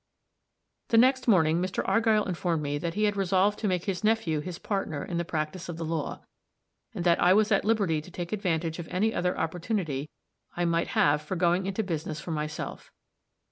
The 0.87 0.97
next 0.97 1.27
morning 1.27 1.61
Mr. 1.61 1.87
Argyll 1.87 2.23
informed 2.25 2.63
me 2.63 2.79
that 2.79 2.95
he 2.95 3.03
had 3.03 3.15
resolved 3.15 3.59
to 3.59 3.67
make 3.67 3.83
his 3.85 4.03
nephew 4.03 4.39
his 4.39 4.57
partner 4.57 5.05
in 5.05 5.19
the 5.19 5.23
practice 5.23 5.69
of 5.69 5.77
the 5.77 5.85
law, 5.85 6.21
and 6.95 7.03
that 7.05 7.21
I 7.21 7.33
was 7.35 7.51
at 7.51 7.63
liberty 7.63 8.01
to 8.01 8.09
take 8.09 8.33
advantage 8.33 8.79
of 8.79 8.87
any 8.87 9.13
other 9.13 9.37
opportunity 9.37 10.09
I 10.57 10.65
might 10.65 10.87
have 10.97 11.21
for 11.21 11.35
going 11.35 11.67
into 11.67 11.83
business 11.83 12.19
for 12.19 12.31
myself. 12.31 12.89